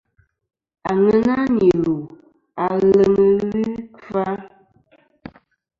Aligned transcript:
Àŋena 0.89 1.35
nì 1.55 1.67
lù 1.83 1.95
aleŋ 2.67 3.13
ɨlvɨ 3.29 3.59
ikfa. 3.81 4.25